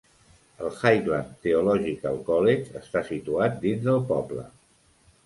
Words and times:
El 0.67 0.71
Highland 0.77 1.35
Theological 1.43 2.17
College 2.29 2.79
està 2.81 3.05
situat 3.11 3.61
dins 3.67 3.85
del 3.91 4.01
poble. 4.15 4.49